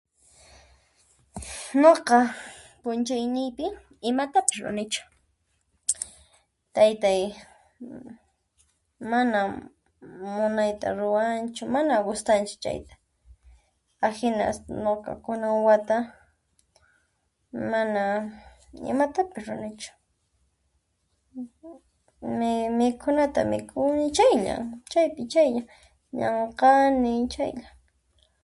Nuqa 1.81 2.17
p'unchayniypi 2.81 3.65
imatapis 4.09 4.55
ruanichu, 4.63 5.03
taytay 6.75 7.21
mana 9.11 9.39
munayta 10.35 10.87
ruanchu 10.99 11.63
mana 11.73 11.93
gustanchu 12.07 12.55
chayta, 12.63 12.95
ahina 14.07 14.45
nuqa 14.83 15.11
kunan 15.25 15.55
wata 15.67 15.97
mana 17.71 18.03
imatapis 18.91 19.43
ruanichu, 19.47 19.91
mukhunata 22.77 23.41
mikhuni 23.51 24.05
chaylla 24.17 24.55
,llank'ani 26.17 27.13
chaylla. 27.33 27.67